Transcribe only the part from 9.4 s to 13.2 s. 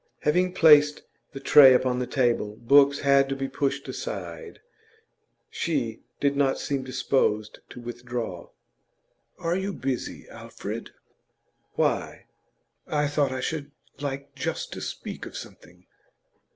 you busy, Alfred?' 'Why?' 'I